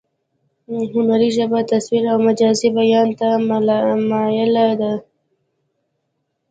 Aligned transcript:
هنري 0.93 1.29
ژبه 1.37 1.59
تصویري 1.71 2.07
او 2.13 2.19
مجازي 2.27 2.67
بیان 2.77 3.07
ته 3.19 3.27
مایله 4.09 4.67
ده 4.79 4.93